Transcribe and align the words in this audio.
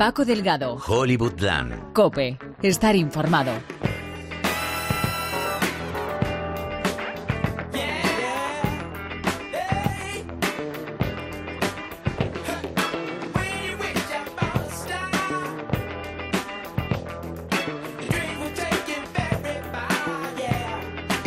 Paco 0.00 0.24
Delgado. 0.24 0.78
Hollywoodland. 0.78 1.92
Cope. 1.92 2.38
Estar 2.62 2.96
informado. 2.96 3.52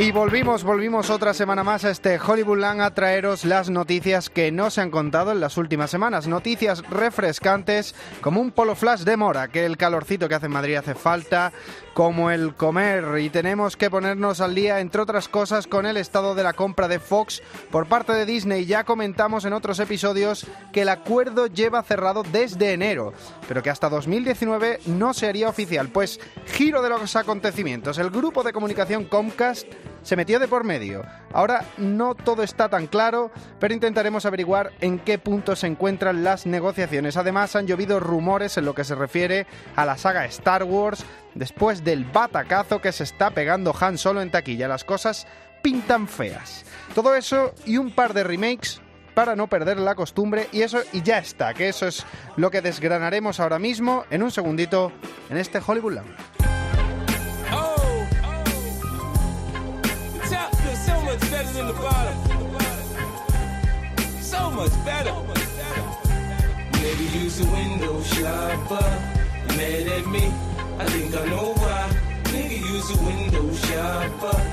Y 0.03 0.11
volvimos, 0.11 0.65
volvimos 0.65 1.09
otra 1.09 1.33
semana 1.33 1.63
más 1.63 1.85
a 1.85 1.89
este 1.89 2.19
Hollywoodland 2.19 2.81
a 2.81 2.93
traeros 2.93 3.45
las 3.45 3.69
noticias 3.69 4.29
que 4.29 4.51
no 4.51 4.69
se 4.69 4.81
han 4.81 4.91
contado 4.91 5.31
en 5.31 5.39
las 5.39 5.55
últimas 5.55 5.89
semanas. 5.91 6.27
Noticias 6.27 6.83
refrescantes 6.89 7.95
como 8.19 8.41
un 8.41 8.51
polo 8.51 8.75
flash 8.75 9.03
de 9.03 9.15
mora, 9.15 9.47
que 9.47 9.65
el 9.65 9.77
calorcito 9.77 10.27
que 10.27 10.35
hace 10.35 10.47
en 10.47 10.51
Madrid 10.51 10.75
hace 10.75 10.93
falta, 10.93 11.53
como 11.93 12.31
el 12.31 12.53
comer. 12.55 13.17
Y 13.19 13.29
tenemos 13.29 13.77
que 13.77 13.89
ponernos 13.89 14.41
al 14.41 14.55
día, 14.55 14.81
entre 14.81 15.01
otras 15.01 15.29
cosas, 15.29 15.67
con 15.67 15.85
el 15.85 15.95
estado 15.95 16.35
de 16.35 16.43
la 16.43 16.51
compra 16.51 16.89
de 16.89 16.99
Fox 16.99 17.41
por 17.71 17.87
parte 17.87 18.11
de 18.11 18.25
Disney. 18.25 18.65
Ya 18.65 18.83
comentamos 18.83 19.45
en 19.45 19.53
otros 19.53 19.79
episodios 19.79 20.45
que 20.73 20.81
el 20.81 20.89
acuerdo 20.89 21.47
lleva 21.47 21.81
cerrado 21.81 22.23
desde 22.23 22.73
enero, 22.73 23.13
pero 23.47 23.63
que 23.63 23.69
hasta 23.69 23.87
2019 23.87 24.81
no 24.85 25.13
se 25.13 25.27
haría 25.27 25.47
oficial. 25.47 25.87
Pues 25.87 26.19
giro 26.47 26.81
de 26.81 26.89
los 26.89 27.15
acontecimientos. 27.15 27.97
El 27.99 28.09
grupo 28.09 28.43
de 28.43 28.51
comunicación 28.51 29.05
Comcast 29.05 29.69
se 30.03 30.15
metió 30.15 30.39
de 30.39 30.47
por 30.47 30.63
medio. 30.63 31.03
Ahora 31.31 31.65
no 31.77 32.15
todo 32.15 32.43
está 32.43 32.69
tan 32.69 32.87
claro, 32.87 33.31
pero 33.59 33.73
intentaremos 33.73 34.25
averiguar 34.25 34.71
en 34.81 34.99
qué 34.99 35.17
punto 35.17 35.55
se 35.55 35.67
encuentran 35.67 36.23
las 36.23 36.45
negociaciones. 36.45 37.17
Además, 37.17 37.55
han 37.55 37.67
llovido 37.67 37.99
rumores 37.99 38.57
en 38.57 38.65
lo 38.65 38.75
que 38.75 38.83
se 38.83 38.95
refiere 38.95 39.47
a 39.75 39.85
la 39.85 39.97
saga 39.97 40.25
Star 40.25 40.63
Wars 40.63 41.05
después 41.33 41.83
del 41.83 42.05
batacazo 42.05 42.81
que 42.81 42.91
se 42.91 43.03
está 43.03 43.31
pegando 43.31 43.73
Han 43.79 43.97
Solo 43.97 44.21
en 44.21 44.31
taquilla. 44.31 44.67
Las 44.67 44.83
cosas 44.83 45.27
pintan 45.61 46.07
feas. 46.07 46.65
Todo 46.93 47.15
eso 47.15 47.53
y 47.65 47.77
un 47.77 47.91
par 47.91 48.13
de 48.13 48.23
remakes 48.23 48.81
para 49.13 49.35
no 49.35 49.47
perder 49.47 49.79
la 49.79 49.95
costumbre 49.95 50.47
y 50.51 50.61
eso 50.61 50.79
y 50.91 51.01
ya 51.01 51.19
está, 51.19 51.53
que 51.53 51.69
eso 51.69 51.87
es 51.87 52.05
lo 52.35 52.51
que 52.51 52.61
desgranaremos 52.61 53.39
ahora 53.39 53.59
mismo 53.59 54.05
en 54.09 54.23
un 54.23 54.31
segundito 54.31 54.91
en 55.29 55.37
este 55.37 55.61
Hollywood 55.65 55.93
Lounge. 55.93 56.42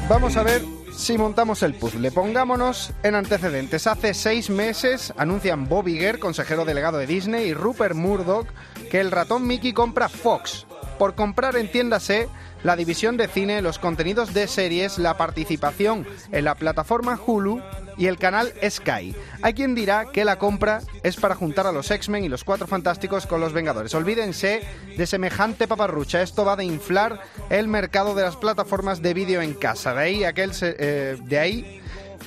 Vamos 0.08 0.36
a 0.36 0.42
ver 0.42 0.62
si 0.92 1.16
montamos 1.16 1.62
el 1.62 1.74
puzzle. 1.74 2.10
Pongámonos 2.10 2.92
en 3.02 3.14
antecedentes. 3.14 3.86
Hace 3.86 4.12
seis 4.12 4.50
meses 4.50 5.12
anuncian 5.16 5.68
Bob 5.68 5.88
Iger, 5.88 6.18
consejero 6.18 6.64
delegado 6.64 6.98
de 6.98 7.06
Disney, 7.06 7.48
y 7.48 7.54
Rupert 7.54 7.94
Murdoch 7.94 8.48
que 8.90 9.00
el 9.00 9.10
ratón 9.10 9.46
Mickey 9.46 9.72
compra 9.72 10.08
Fox. 10.08 10.66
Por 11.00 11.14
comprar, 11.14 11.56
entiéndase, 11.56 12.28
la 12.62 12.76
división 12.76 13.16
de 13.16 13.26
cine, 13.26 13.62
los 13.62 13.78
contenidos 13.78 14.34
de 14.34 14.46
series, 14.46 14.98
la 14.98 15.16
participación 15.16 16.06
en 16.30 16.44
la 16.44 16.54
plataforma 16.56 17.18
Hulu 17.26 17.62
y 17.96 18.04
el 18.04 18.18
canal 18.18 18.52
Sky. 18.68 19.16
Hay 19.40 19.54
quien 19.54 19.74
dirá 19.74 20.04
que 20.12 20.26
la 20.26 20.36
compra 20.38 20.82
es 21.02 21.16
para 21.16 21.34
juntar 21.34 21.66
a 21.66 21.72
los 21.72 21.90
X-Men 21.90 22.24
y 22.24 22.28
los 22.28 22.44
Cuatro 22.44 22.66
Fantásticos 22.66 23.26
con 23.26 23.40
los 23.40 23.54
Vengadores. 23.54 23.94
Olvídense 23.94 24.60
de 24.94 25.06
semejante 25.06 25.66
paparrucha. 25.66 26.20
Esto 26.20 26.44
va 26.44 26.54
de 26.54 26.66
inflar 26.66 27.22
el 27.48 27.66
mercado 27.66 28.14
de 28.14 28.24
las 28.24 28.36
plataformas 28.36 29.00
de 29.00 29.14
vídeo 29.14 29.40
en 29.40 29.54
casa. 29.54 29.94
De 29.94 30.02
ahí 30.02 30.24
aquel 30.24 30.52
eh, 30.60 31.16
de 31.24 31.38
ahí 31.38 31.80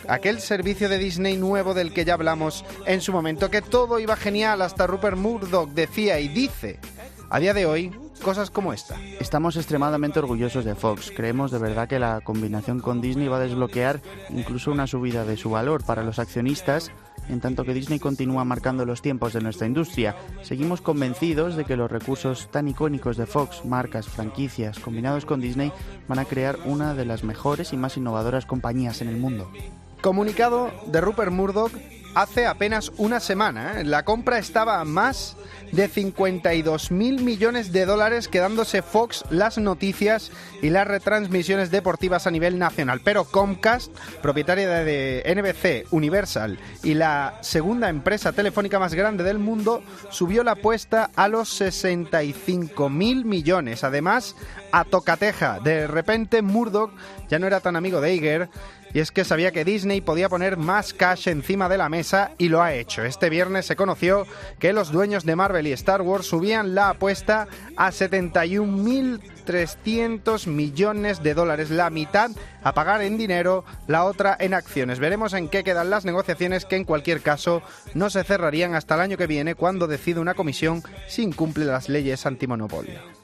aquel 0.07 0.41
servicio 0.41 0.89
de 0.89 0.97
Disney 0.97 1.38
nuevo 1.38 1.75
del 1.75 1.94
que 1.94 2.06
ya 2.06 2.16
hablamos 2.16 2.66
en 2.88 3.01
su 3.01 3.12
momento, 3.12 3.51
que 3.51 3.62
todo 3.62 4.00
iba 4.00 4.16
genial, 4.16 4.63
hasta 4.63 4.88
Rupert 4.88 5.16
Murdoch 5.16 5.69
decía 5.69 6.19
y 6.19 6.28
dice, 6.28 6.79
a 7.29 7.39
día 7.39 7.53
de 7.53 7.67
hoy, 7.67 7.91
cosas 8.23 8.50
como 8.50 8.73
esta. 8.73 8.95
Estamos 9.19 9.56
extremadamente 9.57 10.17
orgullosos 10.17 10.66
de 10.66 10.73
Fox. 10.73 11.11
Creemos 11.16 11.51
de 11.51 11.59
verdad 11.59 11.88
que 11.88 12.00
la 12.00 12.22
combinación 12.22 12.79
con 12.79 13.01
Disney 13.01 13.28
va 13.28 13.38
a 13.38 13.41
desbloquear 13.41 14.01
incluso 14.29 14.72
una 14.72 14.88
subida 14.88 15.25
de 15.25 15.38
su 15.38 15.51
valor 15.51 15.84
para 15.84 16.03
los 16.03 16.17
accionistas. 16.17 16.91
En 17.29 17.39
tanto 17.39 17.63
que 17.63 17.73
Disney 17.73 18.00
continúa 18.00 18.44
marcando 18.44 18.85
los 18.85 19.01
tiempos 19.01 19.33
de 19.33 19.41
nuestra 19.41 19.67
industria, 19.67 20.16
seguimos 20.41 20.81
convencidos 20.81 21.56
de 21.56 21.66
que 21.66 21.78
los 21.78 21.91
recursos 21.91 22.50
tan 22.50 22.67
icónicos 22.67 23.16
de 23.16 23.25
Fox, 23.25 23.63
marcas, 23.63 24.07
franquicias, 24.07 24.79
combinados 24.79 25.25
con 25.25 25.39
Disney, 25.39 25.72
van 26.07 26.19
a 26.19 26.25
crear 26.25 26.57
una 26.66 26.94
de 26.95 27.06
las 27.06 27.23
mejores 27.23 27.72
y 27.72 27.78
más 27.78 27.95
innovadoras 27.97 28.45
compañías 28.45 29.01
en 29.01 29.09
el 29.09 29.17
mundo. 29.17 29.51
Comunicado 30.01 30.72
de 30.88 31.00
Rupert 31.00 31.31
Murdoch 31.31 31.72
hace 32.16 32.46
apenas 32.46 32.91
una 32.97 33.19
semana. 33.19 33.79
¿eh? 33.79 33.84
La 33.84 34.03
compra 34.03 34.38
estaba 34.38 34.79
a 34.79 34.85
más 34.85 35.35
de 35.72 35.88
52 35.88 36.91
mil 36.91 37.24
millones 37.24 37.72
de 37.72 37.85
dólares, 37.85 38.28
quedándose 38.28 38.84
Fox 38.84 39.24
las 39.31 39.57
noticias 39.57 40.31
y 40.62 40.69
las 40.69 40.88
retransmisiones 40.88 41.72
deportivas 41.72 42.28
a 42.28 42.31
nivel 42.31 42.59
nacional. 42.59 43.01
Pero 43.03 43.25
Comcast, 43.25 43.91
propietaria 44.22 44.69
de 44.69 45.24
NBC, 45.25 45.91
Universal 45.91 46.59
y 46.84 46.94
la 46.94 47.40
segunda 47.41 47.90
empresa 47.90 48.34
telefónica 48.34 48.78
más 48.78 48.94
grande 48.94 49.24
del 49.24 49.40
mundo, 49.40 49.84
subió 50.09 50.44
la 50.44 50.51
apuesta 50.51 51.09
a 51.16 51.28
los 51.28 51.50
65 51.50 52.90
mil 52.90 53.25
millones. 53.25 53.84
Además, 53.84 54.35
a 54.72 54.84
tocateja, 54.84 55.59
de 55.59 55.88
repente 55.88 56.44
Murdoch 56.44 56.91
ya 57.30 57.40
no 57.40 57.47
era 57.47 57.62
tan 57.62 57.75
amigo 57.75 58.00
de 58.00 58.13
Iger 58.13 58.50
y 58.93 58.99
es 58.99 59.11
que 59.11 59.25
sabía 59.25 59.51
que 59.51 59.65
Disney 59.65 60.01
podía 60.01 60.29
poner 60.29 60.57
más 60.57 60.93
cash 60.93 61.27
encima 61.27 61.69
de 61.69 61.77
la 61.77 61.89
mesa 61.89 62.31
y 62.37 62.49
lo 62.49 62.61
ha 62.61 62.73
hecho. 62.73 63.03
Este 63.03 63.29
viernes 63.29 63.65
se 63.65 63.75
conoció 63.75 64.27
que 64.59 64.73
los 64.73 64.91
dueños 64.91 65.25
de 65.25 65.35
Marvel 65.35 65.65
y 65.67 65.71
Star 65.71 66.01
Wars 66.01 66.27
subían 66.27 66.75
la 66.75 66.89
apuesta 66.89 67.47
a 67.75 67.89
71.300 67.91 70.47
millones 70.47 71.23
de 71.23 71.33
dólares, 71.33 71.71
la 71.71 71.89
mitad 71.89 72.29
a 72.63 72.73
pagar 72.73 73.01
en 73.01 73.17
dinero, 73.17 73.65
la 73.87 74.03
otra 74.05 74.37
en 74.39 74.53
acciones. 74.53 74.99
Veremos 74.99 75.33
en 75.33 75.49
qué 75.49 75.63
quedan 75.63 75.89
las 75.89 76.05
negociaciones 76.05 76.65
que 76.65 76.75
en 76.75 76.85
cualquier 76.85 77.21
caso 77.21 77.63
no 77.93 78.09
se 78.09 78.23
cerrarían 78.23 78.75
hasta 78.75 78.95
el 78.95 79.01
año 79.01 79.17
que 79.17 79.27
viene 79.27 79.55
cuando 79.55 79.87
decide 79.87 80.19
una 80.19 80.35
comisión 80.35 80.83
si 81.07 81.23
incumple 81.23 81.65
las 81.65 81.89
leyes 81.89 82.25
antimonopolio. 82.25 83.22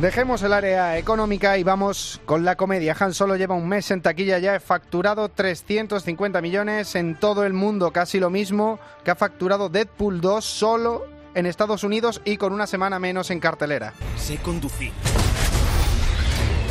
Dejemos 0.00 0.42
el 0.42 0.54
área 0.54 0.96
económica 0.96 1.58
y 1.58 1.62
vamos 1.62 2.22
con 2.24 2.42
la 2.42 2.56
comedia. 2.56 2.96
Han 2.98 3.12
solo 3.12 3.36
lleva 3.36 3.54
un 3.54 3.68
mes 3.68 3.90
en 3.90 4.00
taquilla 4.00 4.38
ya, 4.38 4.54
he 4.54 4.60
facturado 4.60 5.28
350 5.28 6.40
millones 6.40 6.94
en 6.94 7.20
todo 7.20 7.44
el 7.44 7.52
mundo, 7.52 7.92
casi 7.92 8.18
lo 8.18 8.30
mismo 8.30 8.80
que 9.04 9.10
ha 9.10 9.14
facturado 9.14 9.68
Deadpool 9.68 10.22
2 10.22 10.42
solo 10.42 11.06
en 11.34 11.44
Estados 11.44 11.84
Unidos 11.84 12.22
y 12.24 12.38
con 12.38 12.54
una 12.54 12.66
semana 12.66 12.98
menos 12.98 13.30
en 13.30 13.40
cartelera. 13.40 13.92
Sé 14.16 14.38
conducir 14.38 14.90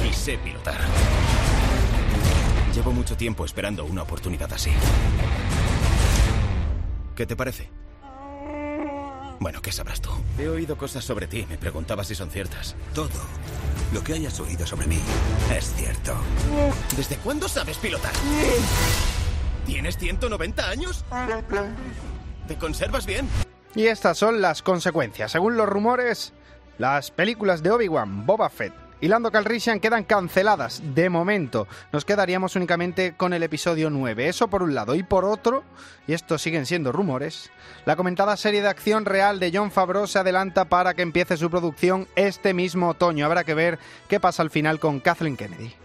y 0.09 0.11
sé 0.11 0.40
pilotar. 0.40 0.79
Llevo 2.73 2.91
mucho 2.94 3.16
tiempo 3.16 3.46
esperando 3.46 3.85
una 3.85 4.01
oportunidad 4.01 4.51
así. 4.51 4.72
¿Qué 7.16 7.28
te 7.28 7.35
parece? 7.35 7.69
Bueno, 9.39 9.61
¿qué 9.61 9.72
sabrás 9.72 10.01
tú? 10.01 10.09
He 10.38 10.47
oído 10.50 10.77
cosas 10.77 11.03
sobre 11.03 11.27
ti. 11.27 11.45
Me 11.50 11.57
preguntaba 11.57 12.03
si 12.03 12.13
son 12.13 12.29
ciertas. 12.29 12.75
Todo 12.93 13.09
lo 13.93 14.03
que 14.03 14.14
hayas 14.14 14.40
oído 14.40 14.66
sobre 14.67 14.87
mí 14.87 14.99
es 15.55 15.73
cierto. 15.75 16.14
¿Desde 16.97 17.16
cuándo 17.17 17.47
sabes 17.47 17.78
pilotar? 17.78 18.11
¿Tienes 19.66 19.97
190 19.97 20.69
años? 20.69 21.05
¿Te 22.47 22.58
conservas 22.58 23.05
bien? 23.05 23.29
Y 23.75 23.85
estas 23.87 24.17
son 24.17 24.41
las 24.41 24.61
consecuencias. 24.61 25.31
Según 25.31 25.55
los 25.55 25.69
rumores, 25.69 26.34
las 26.78 27.11
películas 27.11 27.64
de 27.64 27.72
Obi-Wan, 27.72 28.25
Boba 28.25 28.49
Fett 28.49 28.89
y 29.01 29.07
Lando 29.07 29.31
Calrissian 29.31 29.79
quedan 29.79 30.03
canceladas 30.03 30.81
de 30.93 31.09
momento. 31.09 31.67
Nos 31.91 32.05
quedaríamos 32.05 32.55
únicamente 32.55 33.16
con 33.16 33.34
el 33.34 33.43
episodio 33.43 33.90
9. 33.90 34.28
Eso 34.28 34.47
por 34.49 34.63
un 34.63 34.75
lado. 34.75 34.96
Y 34.96 35.03
por 35.03 35.25
otro, 35.25 35.63
y 36.07 36.13
estos 36.13 36.41
siguen 36.41 36.66
siendo 36.66 36.91
rumores, 36.91 37.51
la 37.85 37.96
comentada 37.96 38.35
serie 38.37 38.61
de 38.61 38.67
acción 38.67 39.05
real 39.05 39.40
de 39.40 39.51
John 39.53 39.72
Favreau 39.72 40.07
se 40.07 40.19
adelanta 40.19 40.66
para 40.66 40.93
que 40.93 41.01
empiece 41.01 41.37
su 41.37 41.49
producción 41.49 42.07
este 42.16 42.53
mismo 42.53 42.90
otoño. 42.90 43.25
Habrá 43.25 43.43
que 43.43 43.53
ver 43.53 43.79
qué 44.07 44.19
pasa 44.19 44.41
al 44.41 44.49
final 44.49 44.79
con 44.79 44.99
Kathleen 44.99 45.37
Kennedy. 45.37 45.75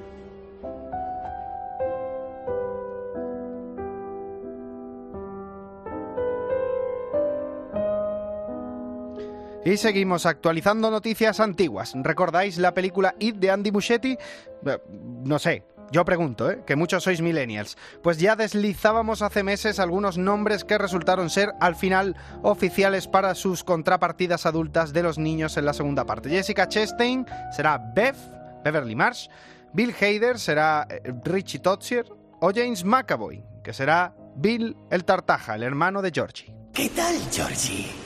Y 9.65 9.79
seguimos 9.79 10.27
actualizando 10.27 10.91
noticias 10.91 11.41
antiguas. 11.41 11.95
¿Recordáis 11.97 12.59
la 12.59 12.75
película 12.75 13.15
It 13.19 13.37
de 13.37 13.51
Andy 13.51 13.73
Muschietti? 13.73 14.19
Eh, 14.67 14.79
no 15.25 15.39
sé, 15.39 15.65
Yo 15.91 16.05
pregunto, 16.05 16.51
¿eh? 16.51 16.63
que 16.67 16.77
muchos 16.77 17.05
sois 17.05 17.21
millennials. 17.21 17.77
Pues 18.03 18.19
ya 18.19 18.37
deslizábamos 18.37 19.23
hace 19.23 19.43
meses 19.43 19.79
algunos 19.79 20.19
nombres 20.19 20.65
que 20.65 20.79
resultaron 20.79 21.31
ser 21.31 21.53
al 21.61 21.77
final 21.77 22.17
oficiales 22.43 23.07
para 23.07 23.35
sus 23.35 23.65
contrapartidas 23.65 24.47
adultas 24.47 24.93
de 24.93 25.03
los 25.03 25.19
niños 25.19 25.57
en 25.57 25.67
la 25.67 25.73
segunda 25.73 26.05
parte. 26.05 26.31
Jessica 26.31 26.69
Chastain 26.69 27.27
será 27.55 27.79
Bev, 27.79 28.17
Beverly 28.65 28.97
Marsh, 28.97 29.29
Bill 29.73 29.95
Hader 29.95 30.39
será 30.39 30.87
eh, 30.89 31.13
Richie 31.25 31.61
Totsier 31.61 32.07
o 32.41 32.51
James 32.55 32.85
McAvoy, 32.85 33.45
que 33.63 33.73
será 33.73 34.15
Bill 34.37 34.77
el 34.91 35.05
Tartaja, 35.05 35.55
el 35.55 35.63
hermano 35.63 36.03
de 36.03 36.11
Georgie. 36.13 36.55
¿Qué 36.73 36.89
tal, 36.89 37.15
Georgie? 37.31 38.04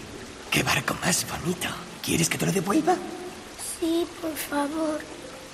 ¿Qué 0.50 0.62
barco 0.62 0.94
más 1.04 1.26
bonito? 1.28 1.68
¿Quieres 2.02 2.28
que 2.28 2.38
te 2.38 2.46
lo 2.46 2.52
devuelva? 2.52 2.96
Sí, 3.78 4.06
por 4.20 4.34
favor. 4.34 5.00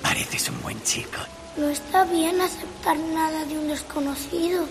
Pareces 0.03 0.49
un 0.49 0.63
buen 0.63 0.83
chico. 0.83 1.19
No 1.57 1.69
está 1.69 2.05
bien 2.05 2.41
aceptar 2.41 2.97
nada 2.97 3.45
de 3.45 3.59
un 3.59 3.69
desconocido. 3.69 4.67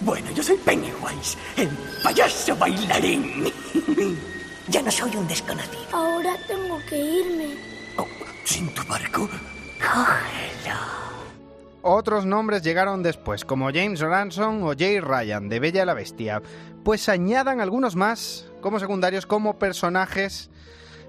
Bueno, 0.00 0.30
yo 0.32 0.42
soy 0.42 0.56
Pennywise, 0.58 1.36
el 1.56 1.68
payaso 2.02 2.56
bailarín. 2.56 3.52
ya 4.68 4.82
no 4.82 4.90
soy 4.90 5.14
un 5.16 5.26
desconocido. 5.26 5.82
Ahora 5.92 6.36
tengo 6.46 6.78
que 6.88 6.98
irme. 6.98 7.56
Oh, 7.96 8.06
¿Sin 8.44 8.68
tu 8.74 8.84
barco? 8.84 9.28
Cógelo. 9.80 11.07
Otros 11.90 12.26
nombres 12.26 12.60
llegaron 12.60 13.02
después, 13.02 13.46
como 13.46 13.72
James 13.72 14.00
Ransom 14.00 14.62
o 14.62 14.74
Jay 14.78 15.00
Ryan, 15.00 15.48
de 15.48 15.58
Bella 15.58 15.86
la 15.86 15.94
Bestia. 15.94 16.42
Pues 16.84 17.08
añadan 17.08 17.62
algunos 17.62 17.96
más 17.96 18.46
como 18.60 18.78
secundarios 18.78 19.24
como 19.24 19.58
personajes 19.58 20.50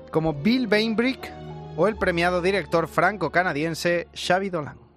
como 0.09 0.33
Bill 0.33 0.67
Bainbrick 0.67 1.33
o 1.75 1.89
el 1.89 1.97
premiado 1.97 2.41
director 2.41 2.87
franco-canadiense 2.87 4.07
Xavi 4.15 4.49
Dolan. 4.49 4.88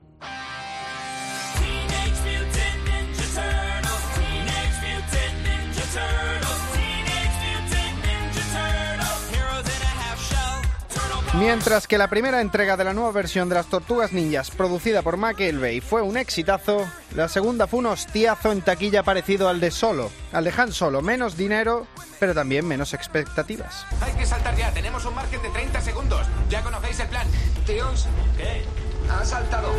Mientras 11.43 11.89
que 11.89 11.99
la 11.99 12.07
primera 12.07 12.41
entrega 12.41 12.77
de 12.77 12.85
la 12.85 12.95
nueva 12.95 13.11
versión 13.11 13.49
de 13.49 13.57
las 13.57 13.67
Tortugas 13.67 14.13
Ninjas, 14.13 14.53
producida 14.53 15.03
por 15.03 15.17
McElvey, 15.17 15.81
fue 15.81 16.01
un 16.01 16.17
exitazo, 16.17 16.87
la 17.17 17.29
segunda 17.29 17.67
fue 17.67 17.81
un 17.81 17.87
hostiazo 17.87 18.53
en 18.53 18.63
taquilla 18.63 19.03
parecido 19.03 19.49
al 19.49 19.59
de 19.59 19.73
Solo, 19.73 20.13
al 20.31 20.45
de 20.45 20.55
Han 20.57 20.73
Solo, 20.73 21.03
menos 21.03 21.37
dinero, 21.37 21.89
pero 22.21 22.33
también 22.33 22.65
menos 22.65 22.95
expectativas. 22.95 23.85
Hay 24.01 24.13
que 24.13 24.25
saltar 24.25 24.55
ya, 24.57 24.71
tenemos 24.71 25.05
un 25.05 25.17
margen 25.17 25.43
de 25.43 25.49
30 25.49 25.81
segundos. 25.81 26.29
Ya 26.49 26.63
conocéis 26.63 27.01
el 27.01 27.09
plan. 27.09 27.27
Tíos, 27.67 28.07
¿qué? 28.37 28.63
Ha 29.11 29.25
saltado. 29.25 29.75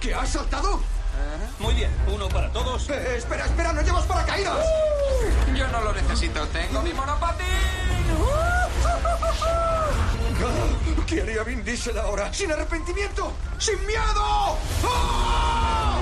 ¿Qué 0.00 0.14
has 0.14 0.28
saltado? 0.28 0.80
Muy 1.58 1.74
bien, 1.74 1.90
uno 2.14 2.28
para 2.28 2.52
todos. 2.52 2.88
Eh, 2.90 3.16
espera, 3.16 3.46
espera, 3.46 3.72
no 3.72 3.82
llevas 3.82 4.04
paracaídas. 4.06 4.64
Yo 5.52 5.66
no 5.66 5.80
lo 5.80 5.92
necesito, 5.94 6.46
tengo 6.46 6.80
mi 6.82 6.92
monopatín. 6.92 7.83
¿Qué 11.06 11.22
haría 11.22 11.42
Vin 11.42 11.62
ahora? 12.00 12.32
¡Sin 12.32 12.50
arrepentimiento! 12.50 13.32
¡Sin 13.58 13.78
miedo! 13.86 14.58
¡Ah! 14.84 16.00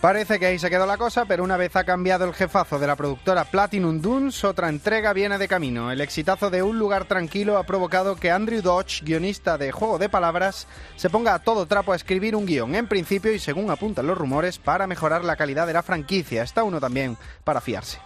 Parece 0.00 0.38
que 0.38 0.46
ahí 0.46 0.58
se 0.58 0.70
quedó 0.70 0.86
la 0.86 0.96
cosa, 0.96 1.26
pero 1.26 1.44
una 1.44 1.58
vez 1.58 1.76
ha 1.76 1.84
cambiado 1.84 2.24
el 2.24 2.32
jefazo 2.32 2.78
de 2.78 2.86
la 2.86 2.96
productora 2.96 3.44
Platinum 3.44 4.00
Dunes, 4.00 4.44
otra 4.44 4.70
entrega 4.70 5.12
viene 5.12 5.36
de 5.36 5.46
camino. 5.46 5.92
El 5.92 6.00
exitazo 6.00 6.48
de 6.48 6.62
Un 6.62 6.78
lugar 6.78 7.04
tranquilo 7.04 7.58
ha 7.58 7.64
provocado 7.64 8.16
que 8.16 8.30
Andrew 8.30 8.62
Dodge, 8.62 9.02
guionista 9.04 9.58
de 9.58 9.72
Juego 9.72 9.98
de 9.98 10.08
Palabras, 10.08 10.66
se 10.96 11.10
ponga 11.10 11.34
a 11.34 11.40
todo 11.40 11.66
trapo 11.66 11.92
a 11.92 11.96
escribir 11.96 12.34
un 12.34 12.46
guion, 12.46 12.74
en 12.76 12.86
principio 12.86 13.30
y 13.30 13.38
según 13.38 13.70
apuntan 13.70 14.06
los 14.06 14.16
rumores, 14.16 14.58
para 14.58 14.86
mejorar 14.86 15.22
la 15.22 15.36
calidad 15.36 15.66
de 15.66 15.74
la 15.74 15.82
franquicia. 15.82 16.44
Está 16.44 16.64
uno 16.64 16.80
también 16.80 17.18
para 17.44 17.60
fiarse. 17.60 17.98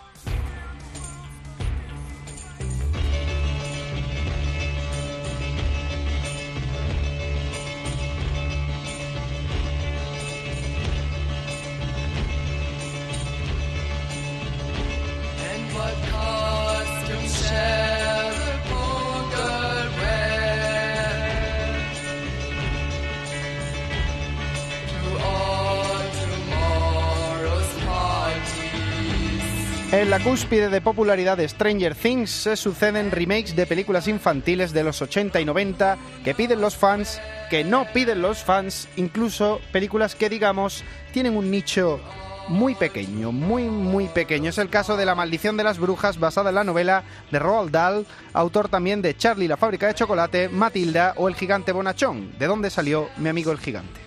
En 29.94 30.10
la 30.10 30.18
cúspide 30.18 30.70
de 30.70 30.80
popularidad 30.80 31.36
de 31.36 31.48
Stranger 31.48 31.94
Things 31.94 32.28
se 32.28 32.56
suceden 32.56 33.12
remakes 33.12 33.54
de 33.54 33.64
películas 33.64 34.08
infantiles 34.08 34.72
de 34.72 34.82
los 34.82 35.00
80 35.00 35.40
y 35.40 35.44
90 35.44 35.98
que 36.24 36.34
piden 36.34 36.60
los 36.60 36.74
fans, 36.76 37.20
que 37.48 37.62
no 37.62 37.86
piden 37.94 38.20
los 38.20 38.42
fans, 38.42 38.88
incluso 38.96 39.60
películas 39.70 40.16
que 40.16 40.28
digamos 40.28 40.82
tienen 41.12 41.36
un 41.36 41.48
nicho 41.48 42.00
muy 42.48 42.74
pequeño, 42.74 43.30
muy 43.30 43.62
muy 43.62 44.08
pequeño. 44.08 44.50
Es 44.50 44.58
el 44.58 44.68
caso 44.68 44.96
de 44.96 45.06
La 45.06 45.14
maldición 45.14 45.56
de 45.56 45.62
las 45.62 45.78
brujas 45.78 46.18
basada 46.18 46.48
en 46.48 46.56
la 46.56 46.64
novela 46.64 47.04
de 47.30 47.38
Roald 47.38 47.70
Dahl, 47.70 48.04
autor 48.32 48.68
también 48.68 49.00
de 49.00 49.16
Charlie 49.16 49.46
la 49.46 49.56
fábrica 49.56 49.86
de 49.86 49.94
chocolate, 49.94 50.48
Matilda 50.48 51.14
o 51.18 51.28
El 51.28 51.36
gigante 51.36 51.70
bonachón, 51.70 52.36
de 52.36 52.46
donde 52.48 52.70
salió 52.70 53.10
mi 53.18 53.28
amigo 53.28 53.52
el 53.52 53.60
gigante. 53.60 54.03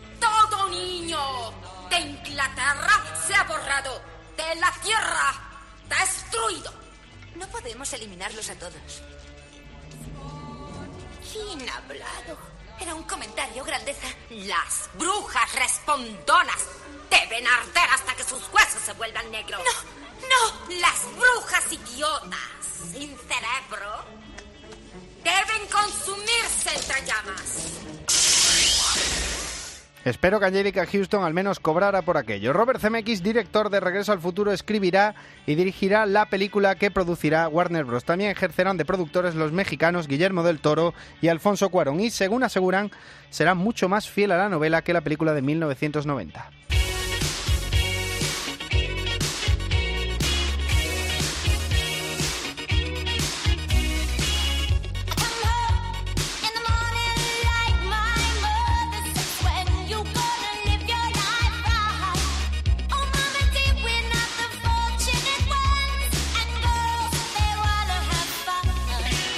No 7.36 7.48
podemos 7.50 7.92
eliminarlos 7.92 8.50
a 8.50 8.56
todos. 8.56 9.02
¿Quién 11.32 11.70
ha 11.70 11.76
hablado? 11.78 12.38
Era 12.80 12.96
un 12.96 13.04
comentario, 13.04 13.64
grandeza. 13.66 14.08
Las 14.30 14.90
brujas 14.94 15.54
respondonas 15.56 16.64
deben 17.10 17.46
arder 17.46 17.90
hasta 17.94 18.16
que 18.16 18.24
sus 18.24 18.42
huesos 18.54 18.82
se 18.82 18.94
vuelvan 18.94 19.30
negros. 19.30 19.62
No, 19.62 20.28
no. 20.30 20.80
Las 20.80 21.04
brujas 21.18 21.66
idiotas, 21.72 22.40
sin 22.94 23.18
cerebro, 23.18 24.06
deben 25.24 25.68
consumirse 25.68 26.76
entre 26.76 27.06
llamas. 27.06 28.17
Espero 30.08 30.40
que 30.40 30.46
Angelica 30.46 30.86
Houston 30.86 31.26
al 31.26 31.34
menos 31.34 31.60
cobrara 31.60 32.02
por 32.02 32.16
aquello. 32.16 32.54
Robert 32.54 32.80
Zemeckis, 32.80 33.22
director 33.22 33.70
de 33.70 33.82
Regreso 33.82 34.14
al 34.14 34.22
Futuro, 34.22 34.54
escribirá 34.54 35.16
y 35.46 35.56
dirigirá 35.56 36.06
la 36.06 36.28
película 36.28 36.76
que 36.76 36.90
producirá 36.90 37.50
Warner 37.50 37.84
Bros. 37.84 38.06
También 38.06 38.32
ejercerán 38.32 38.78
de 38.78 38.86
productores 38.86 39.36
los 39.36 39.52
mexicanos 39.52 40.08
Guillermo 40.08 40.44
del 40.44 40.62
Toro 40.62 40.94
y 41.20 41.28
Alfonso 41.28 41.68
Cuarón 41.68 42.00
y, 42.00 42.10
según 42.10 42.44
aseguran, 42.44 42.90
será 43.30 43.54
mucho 43.54 43.90
más 43.90 44.10
fiel 44.10 44.32
a 44.32 44.38
la 44.38 44.48
novela 44.48 44.82
que 44.82 44.94
la 44.94 45.02
película 45.02 45.34
de 45.34 45.42
1990. 45.42 46.52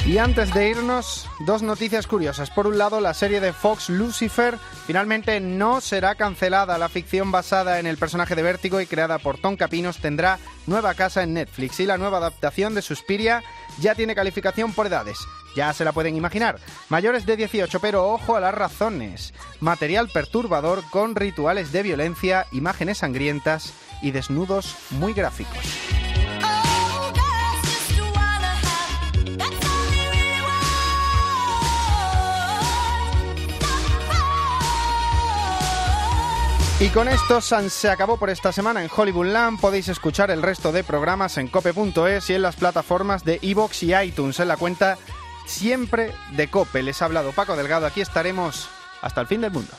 Y 0.09 0.17
antes 0.17 0.51
de 0.55 0.69
irnos, 0.69 1.29
dos 1.41 1.61
noticias 1.61 2.07
curiosas. 2.07 2.49
Por 2.49 2.65
un 2.65 2.79
lado, 2.79 2.99
la 2.99 3.13
serie 3.13 3.39
de 3.39 3.53
Fox 3.53 3.89
Lucifer 3.89 4.57
finalmente 4.87 5.39
no 5.39 5.81
será 5.81 6.15
cancelada. 6.15 6.79
La 6.79 6.89
ficción 6.89 7.31
basada 7.31 7.77
en 7.77 7.85
el 7.85 7.97
personaje 7.97 8.33
de 8.33 8.41
Vértigo 8.41 8.81
y 8.81 8.87
creada 8.87 9.19
por 9.19 9.37
Tom 9.37 9.55
Capinos 9.55 9.99
tendrá 9.99 10.39
nueva 10.65 10.95
casa 10.95 11.21
en 11.21 11.35
Netflix 11.35 11.79
y 11.79 11.85
la 11.85 11.99
nueva 11.99 12.17
adaptación 12.17 12.73
de 12.73 12.81
Suspiria 12.81 13.43
ya 13.79 13.93
tiene 13.93 14.15
calificación 14.15 14.73
por 14.73 14.87
edades. 14.87 15.19
Ya 15.55 15.71
se 15.73 15.85
la 15.85 15.91
pueden 15.91 16.15
imaginar. 16.15 16.57
Mayores 16.89 17.27
de 17.27 17.37
18, 17.37 17.79
pero 17.79 18.09
ojo 18.09 18.35
a 18.35 18.39
las 18.39 18.55
razones. 18.55 19.35
Material 19.59 20.09
perturbador 20.11 20.81
con 20.89 21.13
rituales 21.13 21.71
de 21.71 21.83
violencia, 21.83 22.47
imágenes 22.51 22.97
sangrientas 22.97 23.73
y 24.01 24.09
desnudos 24.09 24.75
muy 24.89 25.13
gráficos. 25.13 26.08
Y 36.81 36.87
con 36.91 37.09
esto 37.09 37.41
se 37.41 37.89
acabó 37.89 38.15
por 38.15 38.29
esta 38.29 38.53
semana 38.53 38.81
en 38.81 38.89
Hollywoodland. 38.95 39.59
Podéis 39.59 39.89
escuchar 39.89 40.31
el 40.31 40.41
resto 40.41 40.71
de 40.71 40.85
programas 40.85 41.37
en 41.37 41.49
cope.es 41.49 42.29
y 42.29 42.35
en 42.35 42.41
las 42.41 42.55
plataformas 42.55 43.25
de 43.25 43.37
iVoox 43.41 43.83
y 43.83 43.93
iTunes 43.93 44.39
en 44.39 44.47
la 44.47 44.55
cuenta 44.55 44.97
siempre 45.45 46.13
de 46.37 46.49
Cope. 46.49 46.81
Les 46.81 47.01
ha 47.01 47.05
hablado 47.05 47.33
Paco 47.33 47.57
Delgado. 47.57 47.85
Aquí 47.85 47.99
estaremos 47.99 48.69
hasta 49.01 49.19
el 49.19 49.27
fin 49.27 49.41
del 49.41 49.51
mundo. 49.51 49.73